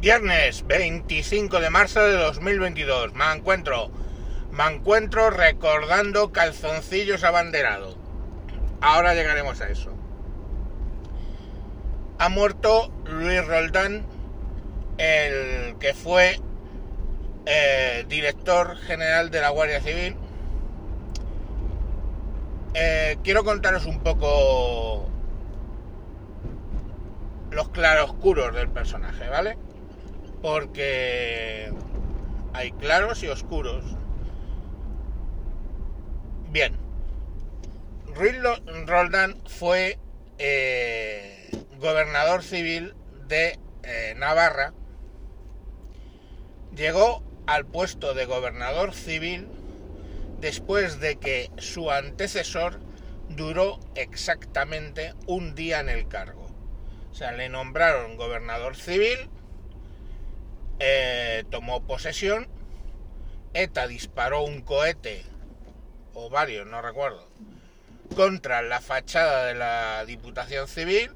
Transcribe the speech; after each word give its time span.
Viernes 0.00 0.64
25 0.64 1.58
de 1.58 1.70
marzo 1.70 2.00
de 2.00 2.12
2022. 2.12 3.14
Me 3.14 3.32
encuentro, 3.32 3.90
me 4.52 4.64
encuentro 4.72 5.28
recordando 5.30 6.30
calzoncillos 6.30 7.24
abanderados. 7.24 7.96
Ahora 8.80 9.14
llegaremos 9.14 9.60
a 9.60 9.68
eso. 9.68 9.92
Ha 12.20 12.28
muerto 12.28 12.92
Luis 13.06 13.44
Roldán, 13.44 14.06
el 14.98 15.74
que 15.80 15.94
fue 15.94 16.40
eh, 17.46 18.04
director 18.08 18.76
general 18.76 19.32
de 19.32 19.40
la 19.40 19.48
Guardia 19.48 19.80
Civil. 19.80 20.14
Eh, 22.74 23.18
quiero 23.24 23.42
contaros 23.42 23.84
un 23.84 23.98
poco 23.98 25.08
los 27.50 27.68
claroscuros 27.70 28.54
del 28.54 28.68
personaje, 28.68 29.28
¿vale? 29.28 29.58
Porque 30.42 31.72
hay 32.52 32.72
claros 32.72 33.22
y 33.22 33.28
oscuros. 33.28 33.84
Bien. 36.50 36.76
Roldán 38.86 39.40
fue 39.46 39.98
eh, 40.38 41.50
gobernador 41.78 42.42
civil 42.42 42.94
de 43.28 43.58
eh, 43.82 44.14
Navarra. 44.16 44.72
Llegó 46.74 47.22
al 47.46 47.64
puesto 47.64 48.14
de 48.14 48.24
gobernador 48.24 48.92
civil 48.92 49.48
después 50.40 51.00
de 51.00 51.16
que 51.16 51.50
su 51.58 51.90
antecesor 51.90 52.80
duró 53.28 53.78
exactamente 53.94 55.14
un 55.26 55.54
día 55.54 55.80
en 55.80 55.88
el 55.88 56.08
cargo. 56.08 56.46
O 57.10 57.14
sea, 57.14 57.32
le 57.32 57.48
nombraron 57.48 58.16
gobernador 58.16 58.76
civil, 58.76 59.30
eh, 60.78 61.44
tomó 61.50 61.82
posesión, 61.82 62.48
ETA 63.54 63.86
disparó 63.86 64.42
un 64.42 64.62
cohete, 64.62 65.24
o 66.14 66.30
varios, 66.30 66.66
no 66.66 66.82
recuerdo, 66.82 67.28
contra 68.14 68.62
la 68.62 68.80
fachada 68.80 69.46
de 69.46 69.54
la 69.54 70.04
Diputación 70.04 70.68
Civil, 70.68 71.10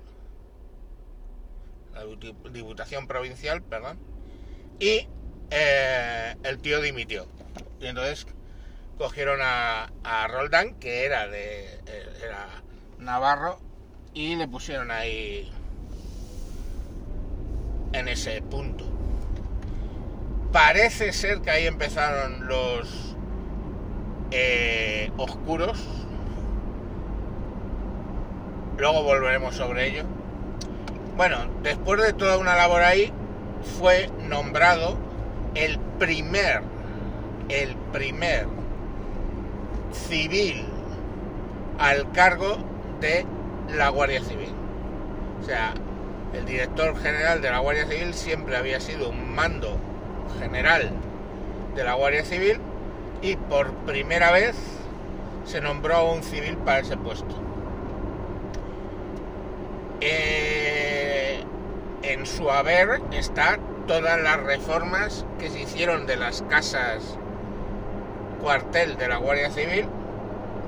la 1.95 2.05
Diputación 2.51 3.07
Provincial, 3.07 3.63
perdón, 3.63 3.99
y 4.79 5.07
eh, 5.51 6.35
el 6.43 6.59
tío 6.59 6.81
dimitió. 6.81 7.27
Y 7.81 7.87
entonces 7.87 8.27
cogieron 8.99 9.41
a, 9.43 9.93
a 10.05 10.29
Roldán, 10.29 10.75
que 10.79 11.05
era 11.05 11.29
de 11.29 11.65
eh, 11.87 12.13
era 12.25 12.47
Navarro, 12.99 13.61
y 14.15 14.37
le 14.37 14.49
pusieron 14.49 14.91
ahí 14.91 15.51
en 17.93 18.09
ese 18.09 18.41
punto. 18.43 18.92
Parece 20.53 21.15
ser 21.15 21.41
que 21.41 21.51
ahí 21.51 21.67
empezaron 21.67 22.47
los 22.47 23.17
eh, 24.31 25.11
oscuros. 25.17 25.83
Luego 28.77 29.03
volveremos 29.03 29.55
sobre 29.55 29.89
ello. 29.89 30.05
Bueno, 31.17 31.39
después 31.63 32.03
de 32.03 32.13
toda 32.13 32.37
una 32.37 32.55
labor 32.55 32.83
ahí, 32.83 33.11
fue 33.79 34.11
nombrado 34.29 34.99
el 35.55 35.79
primer, 35.99 36.63
el 37.49 37.75
primer 37.93 38.47
civil 39.93 40.67
al 41.79 42.11
cargo 42.13 42.59
de 43.01 43.25
la 43.75 43.89
Guardia 43.89 44.23
Civil. 44.23 44.53
O 45.41 45.45
sea, 45.45 45.73
el 46.35 46.45
director 46.45 46.95
general 47.01 47.41
de 47.41 47.51
la 47.51 47.59
Guardia 47.59 47.87
Civil 47.87 48.13
siempre 48.13 48.57
había 48.57 48.81
sido 48.81 49.09
un 49.09 49.35
mando 49.35 49.79
general 50.39 50.91
de 51.75 51.85
la 51.85 51.95
Guardia 51.95 52.25
Civil 52.25 52.61
y 53.23 53.37
por 53.37 53.73
primera 53.87 54.33
vez 54.33 54.57
se 55.45 55.61
nombró 55.61 56.13
un 56.13 56.23
civil 56.23 56.57
para 56.59 56.81
ese 56.81 56.97
puesto. 56.97 57.35
Eh, 60.01 61.43
en 62.03 62.27
su 62.27 62.51
haber 62.51 63.01
están 63.13 63.61
todas 63.87 64.21
las 64.21 64.41
reformas 64.43 65.25
que 65.39 65.51
se 65.51 65.61
hicieron 65.61 66.07
de 66.07 66.17
las 66.17 66.43
casas 66.43 67.19
cuartel 68.41 68.97
de 68.97 69.09
la 69.09 69.17
Guardia 69.19 69.51
Civil 69.51 69.87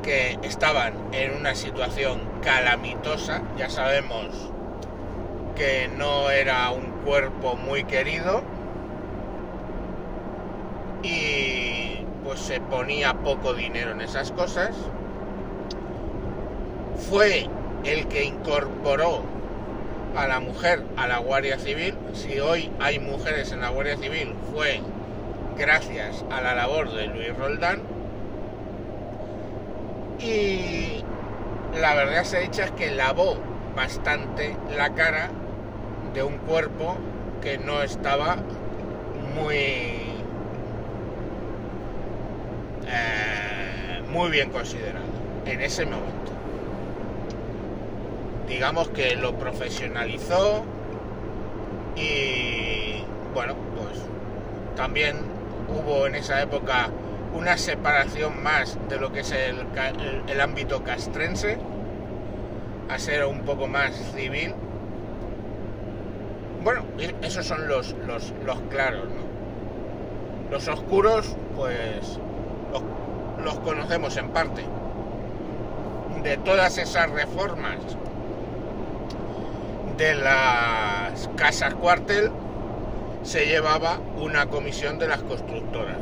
que 0.03 0.39
estaban 0.43 0.95
en 1.13 1.35
una 1.37 1.55
situación 1.55 2.21
calamitosa, 2.43 3.43
ya 3.57 3.69
sabemos 3.71 4.27
que 5.57 5.89
no 5.97 6.31
era 6.31 6.71
un 6.71 6.91
cuerpo 7.05 7.57
muy 7.57 7.85
querido 7.85 8.43
y 11.05 11.99
pues 12.25 12.41
se 12.41 12.61
ponía 12.61 13.13
poco 13.13 13.53
dinero 13.53 13.93
en 13.93 14.01
esas 14.01 14.33
cosas. 14.33 14.71
Fue 17.11 17.47
el 17.85 18.09
que 18.09 18.25
incorporó 18.25 19.23
a 20.17 20.27
la 20.27 20.41
mujer 20.41 20.83
a 20.97 21.07
la 21.07 21.19
Guardia 21.19 21.59
Civil. 21.59 21.95
Si 22.15 22.39
hoy 22.41 22.71
hay 22.81 22.99
mujeres 22.99 23.53
en 23.53 23.61
la 23.61 23.69
Guardia 23.69 23.99
Civil 23.99 24.35
fue 24.53 24.81
gracias 25.59 26.25
a 26.31 26.41
la 26.41 26.55
labor 26.55 26.91
de 26.93 27.07
Luis 27.09 27.37
Roldán. 27.37 27.83
Y 30.21 31.05
la 31.79 31.95
verdad 31.95 32.25
se 32.25 32.41
dicha 32.41 32.65
es 32.65 32.71
que 32.71 32.93
lavó 32.93 33.37
bastante 33.77 34.57
la 34.75 34.95
cara 34.95 35.29
de 36.15 36.23
un 36.23 36.39
cuerpo 36.39 36.97
que 37.43 37.59
no 37.59 37.83
estaba 37.83 38.37
muy 39.35 40.04
eh, 42.89 44.03
muy 44.11 44.31
bien 44.31 44.51
considerado 44.51 45.07
en 45.47 45.61
ese 45.61 45.85
momento. 45.87 46.33
Digamos 48.49 48.89
que 48.91 49.17
lo 49.17 49.37
profesionalizó 49.39 50.65
y 51.97 53.03
bueno, 53.33 53.55
pues 53.77 54.01
también 54.77 55.17
hubo 55.69 56.07
en 56.07 56.15
esa 56.15 56.43
época 56.43 56.91
una 57.35 57.57
separación 57.57 58.43
más 58.43 58.79
de 58.89 58.99
lo 58.99 59.13
que 59.13 59.21
es 59.21 59.33
el, 59.33 59.67
el, 60.29 60.41
ámbito 60.41 60.85
castrense 60.85 61.59
a 62.89 62.99
ser 62.99 63.25
un 63.25 63.41
poco 63.41 63.67
más 63.67 63.95
civil 64.15 64.55
bueno, 66.65 66.83
esos 67.21 67.45
son 67.45 67.69
los, 67.69 67.95
los, 68.07 68.33
los 68.43 68.59
claros. 68.71 69.05
Los 70.51 70.67
oscuros, 70.67 71.37
pues 71.55 72.19
los, 73.43 73.59
conocemos 73.61 74.17
en 74.17 74.31
parte. 74.31 74.65
De 76.23 76.37
todas 76.39 76.79
esas 76.79 77.11
reformas 77.11 77.77
de 79.99 80.15
las 80.15 81.29
casas 81.37 81.75
cuartel 81.75 82.31
se 83.23 83.47
llevaba 83.47 83.99
una 84.17 84.47
comisión 84.47 84.99
de 84.99 85.09
las 85.09 85.23
constructoras. 85.23 85.99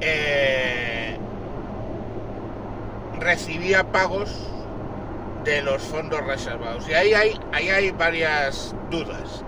Eh, 0.00 1.16
recibía 3.20 3.84
pagos 3.84 4.30
de 5.44 5.62
los 5.62 5.82
fondos 5.82 6.24
reservados. 6.24 6.88
Y 6.88 6.94
ahí 6.94 7.14
hay, 7.14 7.40
ahí 7.52 7.68
hay 7.68 7.90
varias 7.90 8.74
dudas. 8.90 9.44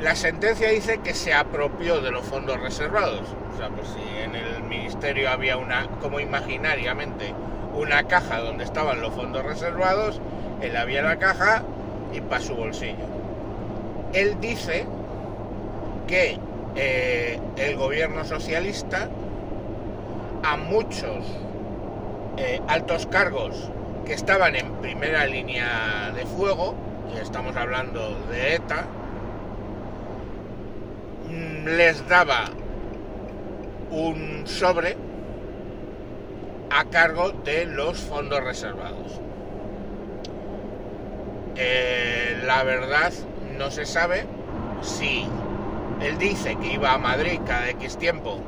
La 0.00 0.16
sentencia 0.16 0.70
dice 0.70 0.98
que 0.98 1.14
se 1.14 1.32
apropió 1.32 2.00
de 2.00 2.10
los 2.10 2.24
fondos 2.24 2.60
reservados. 2.60 3.22
O 3.54 3.56
sea, 3.56 3.68
pues 3.68 3.88
si 3.88 4.22
en 4.22 4.34
el 4.34 4.62
ministerio 4.64 5.30
había 5.30 5.56
una, 5.56 5.86
como 6.00 6.20
imaginariamente, 6.20 7.32
una 7.74 8.04
caja 8.04 8.40
donde 8.40 8.64
estaban 8.64 9.00
los 9.00 9.14
fondos 9.14 9.44
reservados, 9.44 10.20
él 10.60 10.76
había 10.76 11.02
la 11.02 11.18
caja 11.18 11.62
y 12.12 12.20
para 12.20 12.40
su 12.40 12.54
bolsillo. 12.54 13.06
Él 14.12 14.36
dice 14.40 14.86
que 16.06 16.38
eh, 16.76 17.40
el 17.56 17.76
gobierno 17.76 18.24
socialista 18.24 19.08
a 20.42 20.56
muchos 20.56 21.24
eh, 22.36 22.60
altos 22.68 23.06
cargos 23.06 23.70
que 24.04 24.12
estaban 24.12 24.56
en 24.56 24.72
primera 24.74 25.24
línea 25.26 26.12
de 26.14 26.26
fuego, 26.26 26.74
y 27.14 27.18
estamos 27.18 27.56
hablando 27.56 28.16
de 28.28 28.56
ETA, 28.56 28.86
les 31.64 32.06
daba 32.08 32.46
un 33.90 34.46
sobre 34.46 34.96
a 36.70 36.84
cargo 36.86 37.30
de 37.44 37.66
los 37.66 37.98
fondos 37.98 38.42
reservados. 38.42 39.20
Eh, 41.56 42.42
la 42.44 42.64
verdad 42.64 43.12
no 43.56 43.70
se 43.70 43.86
sabe 43.86 44.26
si 44.82 45.24
él 46.02 46.18
dice 46.18 46.56
que 46.56 46.72
iba 46.72 46.92
a 46.92 46.98
Madrid 46.98 47.40
cada 47.46 47.70
X 47.70 47.96
tiempo, 47.96 48.40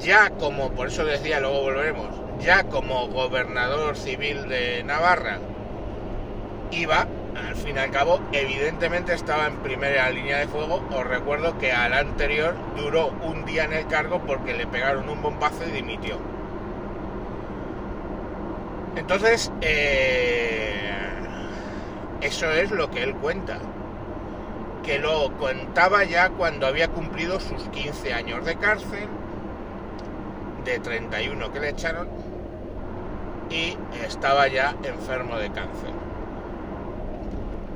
ya 0.00 0.30
como, 0.30 0.70
por 0.72 0.88
eso 0.88 1.04
decía, 1.04 1.40
luego 1.40 1.62
volveremos, 1.62 2.08
ya 2.40 2.64
como 2.64 3.06
gobernador 3.08 3.96
civil 3.96 4.48
de 4.48 4.82
Navarra, 4.82 5.38
iba 6.72 7.06
al 7.36 7.54
fin 7.56 7.76
y 7.76 7.78
al 7.78 7.90
cabo, 7.90 8.20
evidentemente 8.32 9.12
estaba 9.14 9.46
en 9.46 9.56
primera 9.56 10.08
línea 10.10 10.38
de 10.38 10.48
fuego. 10.48 10.82
Os 10.90 11.06
recuerdo 11.06 11.58
que 11.58 11.72
al 11.72 11.92
anterior 11.92 12.54
duró 12.76 13.08
un 13.22 13.44
día 13.44 13.64
en 13.64 13.72
el 13.72 13.86
cargo 13.86 14.20
porque 14.26 14.54
le 14.54 14.66
pegaron 14.66 15.08
un 15.08 15.22
bombazo 15.22 15.64
y 15.68 15.72
dimitió. 15.72 16.18
Entonces, 18.96 19.52
eh, 19.60 20.90
eso 22.22 22.50
es 22.50 22.70
lo 22.70 22.90
que 22.90 23.02
él 23.02 23.14
cuenta. 23.14 23.58
Que 24.82 24.98
lo 24.98 25.36
contaba 25.38 26.04
ya 26.04 26.30
cuando 26.30 26.66
había 26.66 26.88
cumplido 26.88 27.40
sus 27.40 27.68
15 27.68 28.14
años 28.14 28.44
de 28.44 28.56
cárcel, 28.56 29.08
de 30.64 30.78
31 30.78 31.52
que 31.52 31.60
le 31.60 31.68
echaron, 31.70 32.08
y 33.50 33.76
estaba 34.04 34.48
ya 34.48 34.74
enfermo 34.82 35.36
de 35.36 35.50
cáncer. 35.50 36.05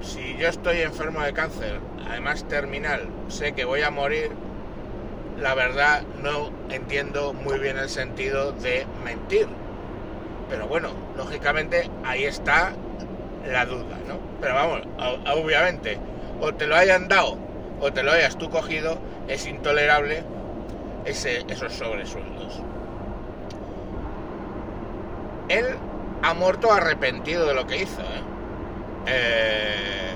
Si 0.02 0.37
yo 0.38 0.49
estoy 0.49 0.81
enfermo 0.81 1.20
de 1.20 1.32
cáncer, 1.32 1.79
además 2.08 2.47
terminal, 2.49 3.08
sé 3.29 3.52
que 3.52 3.64
voy 3.64 3.82
a 3.82 3.91
morir, 3.91 4.31
la 5.38 5.55
verdad 5.55 6.02
no 6.23 6.50
entiendo 6.70 7.35
muy 7.35 7.58
bien 7.58 7.76
el 7.76 7.88
sentido 7.88 8.52
de 8.52 8.87
mentir. 9.05 9.47
Pero 10.49 10.67
bueno, 10.69 10.88
lógicamente 11.17 11.91
ahí 12.05 12.25
está 12.25 12.73
la 13.47 13.67
duda, 13.67 13.99
¿no? 14.08 14.19
Pero 14.41 14.55
vamos, 14.55 14.82
obviamente, 15.35 15.99
o 16.41 16.55
te 16.55 16.67
lo 16.67 16.76
hayan 16.76 17.08
dado 17.08 17.37
o 17.81 17.93
te 17.93 18.03
lo 18.03 18.12
hayas 18.12 18.37
tú 18.37 18.50
cogido, 18.50 18.99
es 19.29 19.46
intolerable 19.46 20.23
ese, 21.05 21.44
esos 21.49 21.73
sobresueldos. 21.73 22.62
Él 25.49 25.67
ha 26.23 26.35
muerto 26.35 26.73
arrepentido 26.73 27.46
de 27.46 27.55
lo 27.55 27.67
que 27.67 27.82
hizo, 27.82 28.00
¿eh? 28.03 28.23
Eh, 29.06 30.12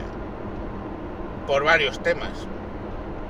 por 1.46 1.64
varios 1.64 2.02
temas. 2.02 2.46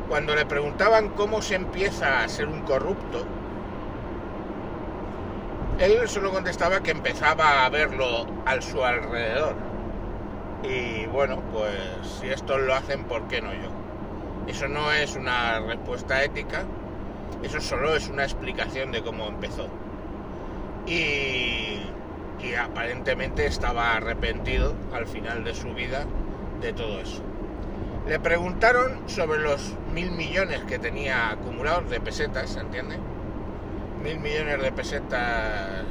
Cuando 0.09 0.35
le 0.35 0.47
preguntaban 0.47 1.11
cómo 1.11 1.43
se 1.43 1.55
empieza 1.55 2.23
a 2.23 2.29
ser 2.29 2.47
un 2.47 2.63
corrupto, 2.63 3.25
él 5.79 6.09
solo 6.09 6.31
contestaba 6.31 6.81
que 6.81 6.93
empezaba 6.93 7.65
a 7.65 7.69
verlo 7.69 8.27
a 8.47 8.61
su 8.61 8.85
alrededor. 8.85 9.57
Y 10.63 11.07
bueno, 11.07 11.43
pues 11.53 11.75
si 12.21 12.29
estos 12.29 12.61
lo 12.61 12.75
hacen, 12.75 13.05
¿por 13.05 13.27
qué 13.29 13.41
no 13.41 13.53
yo? 13.53 13.71
Eso 14.47 14.69
no 14.69 14.93
es 14.93 15.17
una 15.17 15.61
respuesta 15.61 16.23
ética, 16.23 16.65
eso 17.43 17.61
solo 17.61 17.97
es 17.97 18.09
una 18.09 18.25
explicación 18.25 18.93
de 18.93 19.03
cómo 19.03 19.27
empezó. 19.27 19.69
Y, 20.87 21.81
y 22.41 22.55
aparentemente 22.55 23.47
estaba 23.47 23.95
arrepentido 23.95 24.75
al 24.93 25.07
final 25.07 25.45
de 25.45 25.55
su 25.55 25.73
vida 25.75 26.05
de 26.61 26.73
todo 26.73 27.01
eso. 27.01 27.23
Le 28.07 28.21
preguntaron 28.21 29.09
sobre 29.09 29.39
los 29.41 29.75
mil 29.95 30.11
millones 30.11 30.61
que 30.65 30.79
tenía 30.79 31.31
acumulados 31.31 31.89
de 31.89 32.01
pesetas, 32.01 32.55
¿entiende? 32.57 32.99
Mil 34.03 34.21
millones 34.21 34.61
de 34.61 34.73
pesetas. 34.73 35.87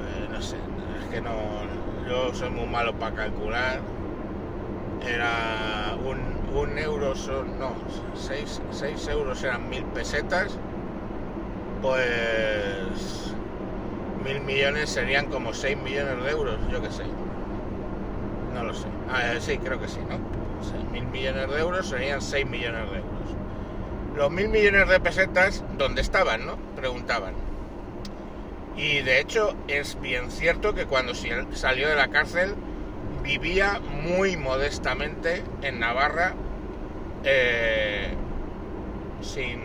Eh, 0.00 0.28
no 0.32 0.42
sé, 0.42 0.56
es 1.00 1.06
que 1.14 1.20
no. 1.20 1.30
Yo 2.08 2.34
soy 2.34 2.50
muy 2.50 2.66
malo 2.66 2.92
para 2.98 3.14
calcular. 3.14 3.80
Era 5.06 5.94
un, 6.04 6.18
un 6.58 6.76
euro, 6.76 7.14
son. 7.14 7.56
No, 7.60 7.70
seis, 8.14 8.60
seis 8.72 9.06
euros 9.06 9.44
eran 9.44 9.68
mil 9.68 9.84
pesetas. 9.84 10.58
Pues 11.80 13.27
mil 14.24 14.40
millones 14.40 14.90
serían 14.90 15.26
como 15.26 15.52
6 15.52 15.76
millones 15.78 16.24
de 16.24 16.30
euros, 16.30 16.58
yo 16.70 16.82
que 16.82 16.90
sé. 16.90 17.04
No 18.54 18.64
lo 18.64 18.74
sé. 18.74 18.86
Ah, 19.10 19.32
eh, 19.32 19.40
sí, 19.40 19.58
creo 19.58 19.80
que 19.80 19.88
sí, 19.88 20.00
¿no? 20.08 20.18
mil 20.90 21.06
millones 21.06 21.48
de 21.48 21.58
euros 21.58 21.88
serían 21.88 22.20
6 22.20 22.46
millones 22.46 22.90
de 22.90 22.96
euros. 22.98 23.36
Los 24.16 24.30
mil 24.30 24.48
millones 24.48 24.88
de 24.88 25.00
pesetas, 25.00 25.64
¿dónde 25.76 26.00
estaban, 26.00 26.44
no? 26.44 26.56
Preguntaban. 26.74 27.34
Y 28.76 29.00
de 29.00 29.20
hecho 29.20 29.54
es 29.68 30.00
bien 30.00 30.30
cierto 30.30 30.74
que 30.74 30.86
cuando 30.86 31.12
salió 31.14 31.88
de 31.88 31.94
la 31.94 32.08
cárcel 32.08 32.54
vivía 33.22 33.80
muy 33.80 34.36
modestamente 34.36 35.42
en 35.62 35.80
Navarra 35.80 36.34
eh, 37.24 38.08
sin, 39.20 39.60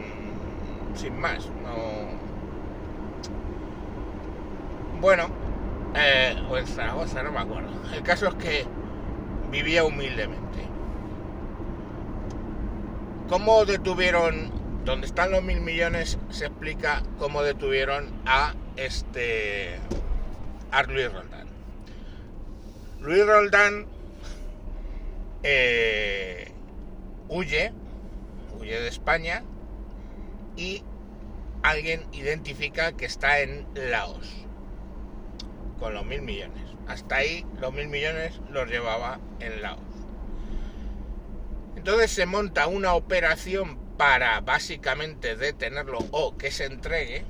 sin 0.96 1.20
más. 1.20 1.48
No, 1.64 2.23
bueno, 5.04 5.28
eh, 5.96 6.34
o 6.50 6.58
en 6.58 6.66
no 7.26 7.32
me 7.34 7.40
acuerdo. 7.40 7.70
El 7.94 8.04
caso 8.04 8.30
es 8.30 8.36
que 8.36 8.66
vivía 9.52 9.84
humildemente. 9.84 10.66
¿Cómo 13.28 13.66
detuvieron, 13.66 14.50
donde 14.86 15.06
están 15.06 15.32
los 15.32 15.44
mil 15.44 15.60
millones, 15.60 16.18
se 16.30 16.46
explica 16.46 17.04
cómo 17.20 17.44
detuvieron 17.44 18.14
a 18.26 18.54
este, 18.78 19.78
Luis 20.88 21.12
Roldán. 21.12 21.48
Luis 23.02 23.26
Roldán 23.26 23.86
eh, 25.44 26.50
huye, 27.28 27.74
huye 28.58 28.80
de 28.80 28.88
España 28.88 29.44
y 30.56 30.82
alguien 31.62 32.06
identifica 32.14 32.94
que 32.94 33.04
está 33.04 33.42
en 33.42 33.68
Laos 33.76 34.44
con 35.80 35.94
los 35.94 36.06
mil 36.06 36.22
millones. 36.22 36.64
Hasta 36.88 37.18
ahí 37.18 37.46
los 37.60 37.74
mil 37.74 37.88
millones 37.88 38.40
los 38.50 38.70
llevaba 38.70 39.20
en 39.40 39.62
Laos. 39.62 39.80
Entonces 41.76 42.12
se 42.12 42.26
monta 42.26 42.68
una 42.68 42.94
operación 42.94 43.78
para 43.98 44.40
básicamente 44.42 45.36
detenerlo 45.36 46.00
o 46.12 46.38
que 46.38 46.52
se 46.52 46.66
entregue. 46.66 47.26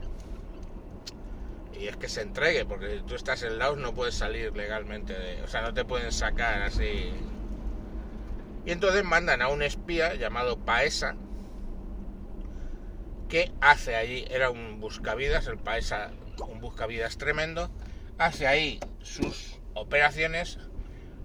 Y 1.79 1.87
es 1.87 1.97
que 1.97 2.07
se 2.07 2.21
entregue, 2.21 2.65
porque 2.65 3.01
tú 3.05 3.15
estás 3.15 3.43
en 3.43 3.57
Laos 3.57 3.77
no 3.77 3.93
puedes 3.93 4.15
salir 4.15 4.55
legalmente 4.55 5.13
de. 5.13 5.41
O 5.41 5.47
sea, 5.47 5.61
no 5.61 5.73
te 5.73 5.85
pueden 5.85 6.11
sacar 6.11 6.61
así. 6.61 7.11
Y 8.65 8.71
entonces 8.71 9.03
mandan 9.03 9.41
a 9.41 9.49
un 9.49 9.61
espía 9.61 10.13
llamado 10.15 10.57
Paesa, 10.57 11.15
que 13.27 13.51
hace 13.59 13.95
allí, 13.95 14.25
era 14.29 14.49
un 14.49 14.79
buscavidas, 14.79 15.47
el 15.47 15.57
Paesa, 15.57 16.11
un 16.47 16.61
buscavidas 16.61 17.17
tremendo, 17.17 17.69
hace 18.18 18.48
ahí 18.48 18.80
sus 19.01 19.60
operaciones, 19.74 20.60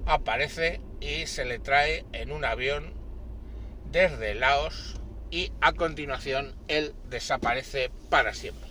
aparece 0.07 0.81
y 1.01 1.27
se 1.27 1.45
le 1.45 1.59
trae 1.59 2.05
en 2.13 2.33
un 2.33 2.45
avión 2.45 2.95
desde 3.91 4.35
Laos 4.35 5.01
y 5.31 5.53
a 5.61 5.73
continuación 5.73 6.55
él 6.69 6.95
desaparece 7.09 7.91
para 8.11 8.35
siempre. 8.35 8.69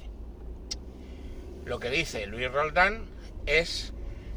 Lo 1.66 1.80
que 1.80 1.90
dice 1.90 2.26
Luis 2.28 2.52
Roldán 2.52 3.10
es 3.46 3.94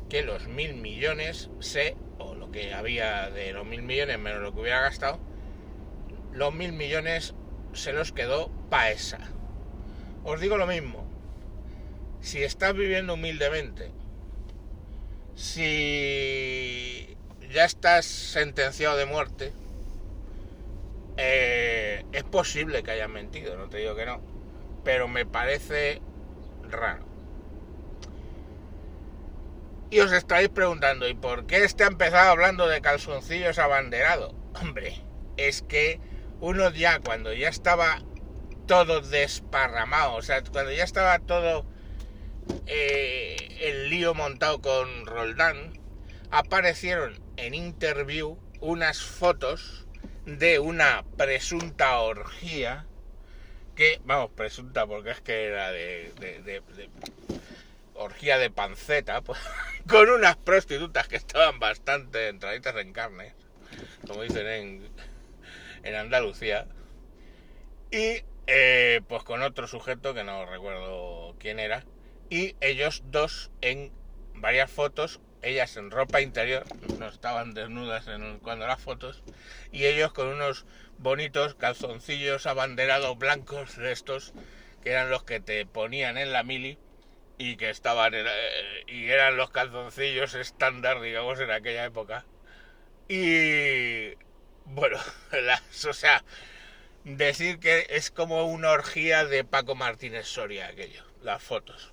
que 0.08 0.22
los 0.22 0.48
mil 0.48 0.74
millones 0.74 1.50
se, 1.60 1.96
o 2.18 2.34
lo 2.34 2.50
que 2.50 2.74
había 2.74 3.30
de 3.30 3.52
los 3.52 3.64
mil 3.64 3.82
millones 3.82 4.18
menos 4.18 4.42
lo 4.42 4.52
que 4.52 4.60
hubiera 4.60 4.80
gastado, 4.80 5.20
los 6.32 6.52
mil 6.52 6.72
millones 6.72 7.34
se 7.72 7.92
los 7.92 8.12
quedó 8.12 8.50
Paesa. 8.68 9.20
Os 10.24 10.40
digo 10.40 10.56
lo 10.56 10.66
mismo, 10.66 11.09
si 12.20 12.42
estás 12.42 12.74
viviendo 12.74 13.14
humildemente, 13.14 13.90
si 15.34 17.16
ya 17.52 17.64
estás 17.64 18.04
sentenciado 18.04 18.96
de 18.96 19.06
muerte, 19.06 19.52
eh, 21.16 22.04
es 22.12 22.24
posible 22.24 22.82
que 22.82 22.92
hayas 22.92 23.08
mentido, 23.08 23.56
no 23.56 23.68
te 23.68 23.78
digo 23.78 23.94
que 23.94 24.06
no, 24.06 24.20
pero 24.84 25.08
me 25.08 25.26
parece 25.26 26.00
raro. 26.68 27.04
Y 29.90 29.98
os 30.00 30.12
estáis 30.12 30.48
preguntando, 30.48 31.08
¿y 31.08 31.14
por 31.14 31.46
qué 31.46 31.64
este 31.64 31.82
ha 31.82 31.88
empezado 31.88 32.30
hablando 32.30 32.68
de 32.68 32.80
calzoncillos 32.80 33.58
abanderados? 33.58 34.32
Hombre, 34.60 35.02
es 35.36 35.62
que 35.62 36.00
uno 36.40 36.70
ya 36.70 37.00
cuando 37.00 37.32
ya 37.32 37.48
estaba 37.48 38.00
todo 38.66 39.00
desparramado, 39.00 40.14
o 40.14 40.22
sea, 40.22 40.42
cuando 40.44 40.70
ya 40.70 40.84
estaba 40.84 41.18
todo 41.18 41.66
eh, 42.66 43.36
el 43.60 43.90
lío 43.90 44.14
montado 44.14 44.60
con 44.60 45.06
Roldán, 45.06 45.72
aparecieron 46.30 47.18
en 47.36 47.54
interview 47.54 48.38
unas 48.60 49.02
fotos 49.02 49.86
de 50.24 50.58
una 50.58 51.04
presunta 51.16 51.98
orgía 52.00 52.86
que, 53.74 54.00
vamos, 54.04 54.30
presunta 54.32 54.86
porque 54.86 55.10
es 55.10 55.20
que 55.20 55.46
era 55.46 55.72
de, 55.72 56.62
orgía 57.94 58.38
de 58.38 58.50
panceta, 58.50 59.22
con 59.88 60.08
unas 60.10 60.36
prostitutas 60.36 61.08
que 61.08 61.16
estaban 61.16 61.58
bastante 61.58 62.28
entraditas 62.28 62.76
en 62.76 62.92
carne, 62.92 63.34
como 64.06 64.22
dicen 64.22 64.46
en, 64.46 64.88
en 65.82 65.94
Andalucía, 65.94 66.66
y 67.90 68.22
eh, 68.46 69.00
pues 69.08 69.22
con 69.24 69.42
otro 69.42 69.66
sujeto 69.66 70.14
que 70.14 70.24
no 70.24 70.46
recuerdo 70.46 71.34
quién 71.38 71.58
era, 71.58 71.84
y 72.30 72.56
ellos 72.60 73.02
dos 73.06 73.50
en 73.60 73.92
varias 74.34 74.70
fotos 74.70 75.20
ellas 75.42 75.76
en 75.76 75.90
ropa 75.90 76.20
interior, 76.20 76.66
no 76.98 77.08
estaban 77.08 77.54
desnudas 77.54 78.04
cuando 78.42 78.66
las 78.66 78.80
fotos, 78.80 79.22
y 79.72 79.86
ellos 79.86 80.12
con 80.12 80.28
unos 80.28 80.66
bonitos 80.98 81.54
calzoncillos 81.54 82.46
abanderados 82.46 83.16
blancos 83.18 83.76
de 83.76 83.92
estos, 83.92 84.34
que 84.82 84.90
eran 84.90 85.10
los 85.10 85.24
que 85.24 85.40
te 85.40 85.66
ponían 85.66 86.18
en 86.18 86.32
la 86.32 86.42
mili, 86.42 86.78
y 87.38 87.56
que 87.56 87.70
estaban, 87.70 88.12
eh, 88.14 88.24
y 88.86 89.08
eran 89.08 89.36
los 89.36 89.50
calzoncillos 89.50 90.34
estándar, 90.34 91.00
digamos, 91.00 91.40
en 91.40 91.50
aquella 91.50 91.86
época. 91.86 92.26
Y 93.08 94.14
bueno, 94.64 94.98
o 95.88 95.92
sea, 95.92 96.24
decir 97.04 97.58
que 97.60 97.86
es 97.90 98.10
como 98.10 98.44
una 98.46 98.70
orgía 98.72 99.24
de 99.24 99.44
Paco 99.44 99.74
Martínez 99.74 100.26
Soria 100.26 100.68
aquello, 100.68 101.04
las 101.22 101.42
fotos. 101.42 101.92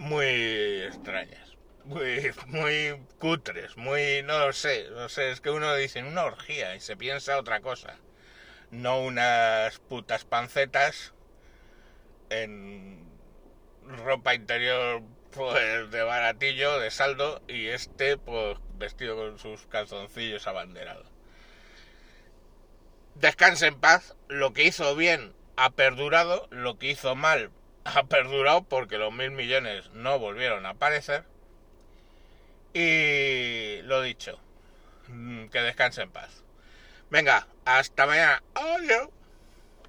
Muy 0.00 0.80
extrañas, 0.80 1.58
muy, 1.84 2.30
muy 2.46 2.98
cutres, 3.18 3.76
muy, 3.76 4.22
no 4.24 4.38
lo 4.46 4.54
sé, 4.54 4.88
no 4.92 5.10
sé, 5.10 5.30
es 5.30 5.42
que 5.42 5.50
uno 5.50 5.74
dice 5.74 6.02
una 6.02 6.24
orgía 6.24 6.74
y 6.74 6.80
se 6.80 6.96
piensa 6.96 7.38
otra 7.38 7.60
cosa, 7.60 7.98
no 8.70 9.02
unas 9.02 9.78
putas 9.78 10.24
pancetas 10.24 11.12
en 12.30 13.06
ropa 13.84 14.34
interior 14.34 15.02
pues 15.32 15.90
de 15.90 16.02
baratillo, 16.02 16.80
de 16.80 16.90
saldo, 16.90 17.42
y 17.46 17.66
este 17.66 18.16
pues 18.16 18.56
vestido 18.78 19.16
con 19.16 19.38
sus 19.38 19.66
calzoncillos 19.66 20.46
abanderados. 20.46 21.08
Descanse 23.16 23.66
en 23.66 23.78
paz, 23.78 24.16
lo 24.28 24.54
que 24.54 24.64
hizo 24.64 24.96
bien 24.96 25.34
ha 25.56 25.68
perdurado, 25.68 26.48
lo 26.50 26.78
que 26.78 26.88
hizo 26.88 27.14
mal 27.14 27.50
ha 27.84 28.04
perdurado 28.04 28.62
porque 28.62 28.98
los 28.98 29.12
mil 29.12 29.30
millones 29.30 29.90
no 29.92 30.18
volvieron 30.18 30.66
a 30.66 30.70
aparecer. 30.70 31.24
Y 32.72 33.82
lo 33.82 34.00
dicho, 34.02 34.38
que 35.50 35.60
descanse 35.60 36.02
en 36.02 36.10
paz. 36.10 36.44
Venga, 37.10 37.46
hasta 37.64 38.06
mañana. 38.06 38.42
Adiós. 38.54 39.08